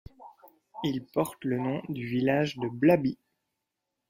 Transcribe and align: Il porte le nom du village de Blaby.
Il 0.83 1.05
porte 1.05 1.43
le 1.45 1.59
nom 1.59 1.83
du 1.87 2.07
village 2.07 2.57
de 2.57 2.67
Blaby. 2.67 3.19